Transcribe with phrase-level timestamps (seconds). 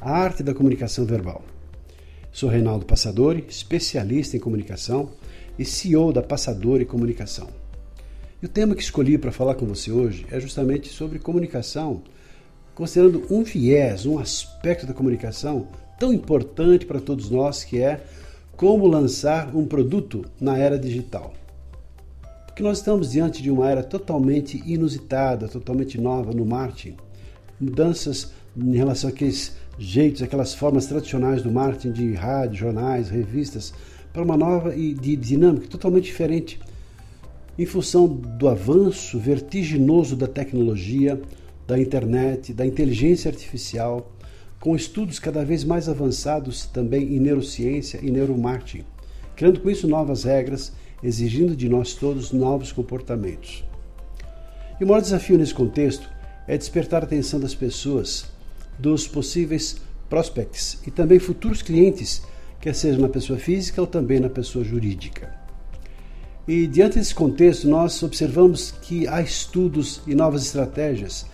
[0.00, 1.42] a arte da comunicação verbal.
[2.32, 5.10] Sou Reinaldo Passadori, especialista em comunicação
[5.58, 7.48] e CEO da Passadori Comunicação.
[8.42, 12.02] E o tema que escolhi para falar com você hoje é justamente sobre comunicação,
[12.74, 15.68] considerando um viés, um aspecto da comunicação
[15.98, 18.02] tão importante para todos nós que é
[18.56, 21.34] como lançar um produto na era digital.
[22.46, 26.96] Porque nós estamos diante de uma era totalmente inusitada, totalmente nova no marketing.
[27.60, 33.72] Mudanças em relação àqueles jeitos, aquelas formas tradicionais do marketing de rádio, jornais, revistas,
[34.12, 36.60] para uma nova e de dinâmica totalmente diferente.
[37.58, 41.20] Em função do avanço vertiginoso da tecnologia,
[41.66, 44.10] da internet, da inteligência artificial,
[44.58, 48.84] com estudos cada vez mais avançados também em neurociência e neuromarketing,
[49.34, 53.64] criando com isso novas regras, exigindo de nós todos novos comportamentos.
[54.78, 56.10] E o maior desafio nesse contexto
[56.46, 58.26] é despertar a atenção das pessoas
[58.80, 59.76] dos possíveis
[60.08, 62.22] prospects e também futuros clientes,
[62.60, 65.32] quer seja na pessoa física ou também na pessoa jurídica.
[66.48, 71.26] E diante desse contexto, nós observamos que há estudos e novas estratégias,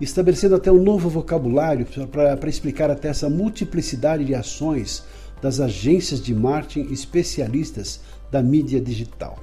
[0.00, 5.04] estabelecendo até um novo vocabulário para explicar até essa multiplicidade de ações
[5.42, 9.38] das agências de marketing especialistas da mídia digital.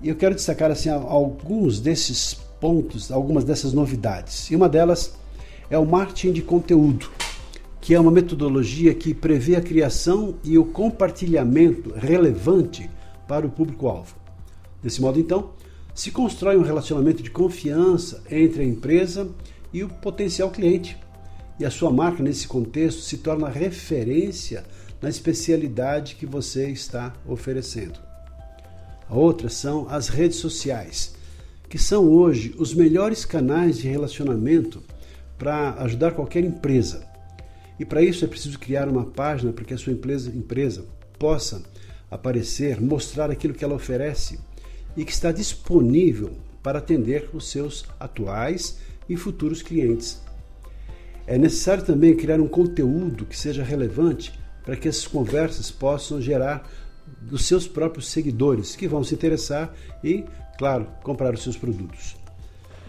[0.00, 4.50] E eu quero destacar assim alguns desses pontos, algumas dessas novidades.
[4.50, 5.14] E uma delas
[5.70, 7.10] é o marketing de conteúdo,
[7.80, 12.90] que é uma metodologia que prevê a criação e o compartilhamento relevante
[13.26, 14.14] para o público-alvo.
[14.82, 15.50] Desse modo, então,
[15.94, 19.30] se constrói um relacionamento de confiança entre a empresa
[19.72, 20.96] e o potencial cliente.
[21.58, 24.64] E a sua marca, nesse contexto, se torna referência
[25.00, 27.98] na especialidade que você está oferecendo.
[29.08, 31.14] A outra são as redes sociais,
[31.68, 34.82] que são hoje os melhores canais de relacionamento
[35.38, 37.06] para ajudar qualquer empresa.
[37.78, 40.84] E para isso é preciso criar uma página para que a sua empresa, empresa
[41.18, 41.62] possa
[42.10, 44.38] aparecer, mostrar aquilo que ela oferece
[44.96, 46.32] e que está disponível
[46.62, 50.20] para atender os seus atuais e futuros clientes.
[51.26, 54.32] É necessário também criar um conteúdo que seja relevante
[54.64, 56.68] para que essas conversas possam gerar
[57.20, 60.24] dos seus próprios seguidores que vão se interessar e,
[60.58, 62.16] claro, comprar os seus produtos.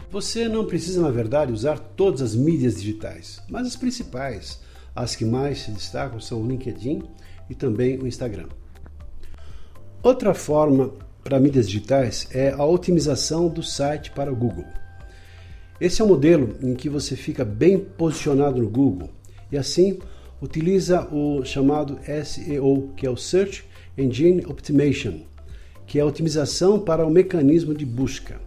[0.10, 4.60] Você não precisa, na verdade, usar todas as mídias digitais, mas as principais.
[4.96, 7.04] As que mais se destacam são o LinkedIn
[7.50, 8.48] e também o Instagram.
[10.02, 14.66] Outra forma para mídias digitais é a otimização do site para o Google.
[15.80, 19.10] Esse é um modelo em que você fica bem posicionado no Google
[19.52, 20.00] e assim
[20.42, 23.66] utiliza o chamado SEO, que é o Search
[23.98, 25.20] Engine Optimization,
[25.86, 28.47] que é a otimização para o mecanismo de busca.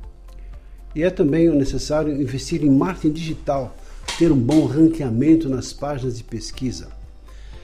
[0.95, 3.77] E é também necessário investir em marketing digital,
[4.19, 6.89] ter um bom ranqueamento nas páginas de pesquisa.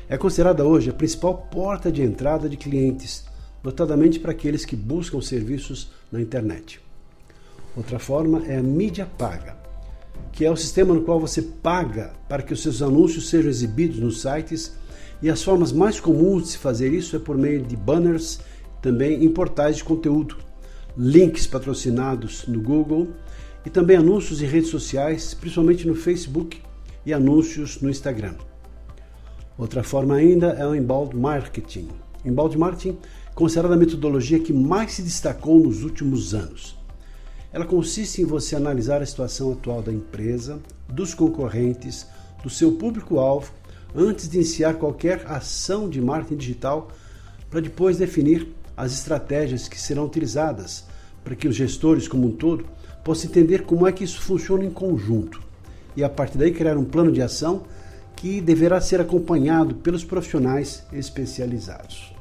[0.09, 3.25] É considerada hoje a principal porta de entrada de clientes,
[3.65, 6.81] notadamente para aqueles que buscam serviços na internet.
[7.76, 9.56] Outra forma é a mídia paga,
[10.31, 13.98] que é o sistema no qual você paga para que os seus anúncios sejam exibidos
[13.98, 14.72] nos sites,
[15.20, 18.38] e as formas mais comuns de se fazer isso é por meio de banners,
[18.81, 20.36] também em portais de conteúdo,
[20.97, 23.09] links patrocinados no Google
[23.65, 26.61] e também anúncios em redes sociais, principalmente no Facebook
[27.05, 28.34] e anúncios no Instagram.
[29.59, 31.89] Outra forma ainda é o inbound marketing.
[32.25, 32.99] Inbound marketing
[33.34, 36.77] considerada a metodologia que mais se destacou nos últimos anos.
[37.53, 42.07] Ela consiste em você analisar a situação atual da empresa, dos concorrentes,
[42.42, 43.53] do seu público-alvo,
[43.95, 46.89] antes de iniciar qualquer ação de marketing digital,
[47.51, 50.84] para depois definir as estratégias que serão utilizadas
[51.25, 52.67] para que os gestores, como um todo,
[53.03, 55.41] possam entender como é que isso funciona em conjunto
[55.97, 57.63] e a partir daí criar um plano de ação
[58.15, 62.13] que deverá ser acompanhado pelos profissionais especializados.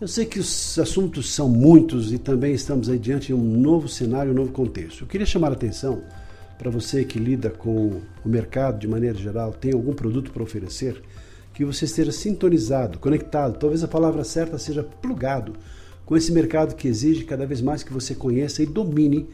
[0.00, 3.88] Eu sei que os assuntos são muitos e também estamos aí diante de um novo
[3.88, 5.04] cenário, um novo contexto.
[5.04, 6.02] Eu queria chamar a atenção
[6.58, 11.02] para você que lida com o mercado de maneira geral, tem algum produto para oferecer,
[11.56, 15.54] que você esteja sintonizado, conectado, talvez a palavra certa seja plugado
[16.04, 19.26] com esse mercado que exige cada vez mais que você conheça e domine